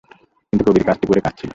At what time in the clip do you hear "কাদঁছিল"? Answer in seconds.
1.21-1.49